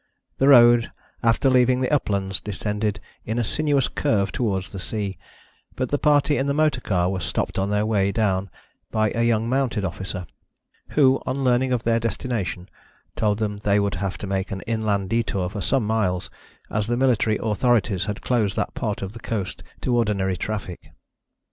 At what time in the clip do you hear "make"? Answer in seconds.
14.25-14.49